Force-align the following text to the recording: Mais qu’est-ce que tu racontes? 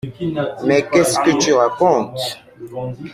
Mais 0.65 0.87
qu’est-ce 0.91 1.19
que 1.19 1.37
tu 1.37 1.53
racontes? 1.53 2.19